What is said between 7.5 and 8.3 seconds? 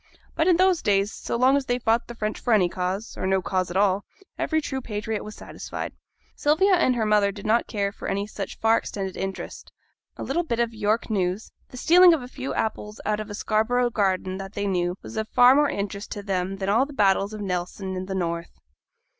care for any